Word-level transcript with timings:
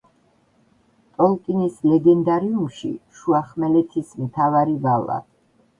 ტოლკინის 1.19 1.77
ლეგენდარიუმში, 1.91 2.91
შუახმელეთის 3.21 4.19
მთავარი 4.25 4.77
ვალა. 4.89 5.25